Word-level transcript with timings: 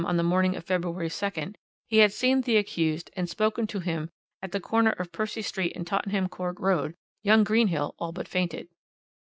on 0.03 0.17
the 0.17 0.23
morning 0.23 0.55
of 0.55 0.65
February 0.65 1.09
2nd 1.09 1.53
he 1.87 1.97
had 1.99 2.11
seen 2.11 2.41
the 2.41 2.57
accused 2.57 3.11
and 3.15 3.29
spoken 3.29 3.67
to 3.67 3.77
him 3.79 4.09
at 4.41 4.51
the 4.51 4.59
corner 4.59 4.89
of 4.97 5.11
Percy 5.11 5.43
Street 5.43 5.73
and 5.75 5.85
Tottenham 5.85 6.27
Court 6.27 6.59
Road, 6.59 6.95
young 7.21 7.43
Greenhill 7.43 7.93
all 7.99 8.11
but 8.11 8.27
fainted. 8.27 8.67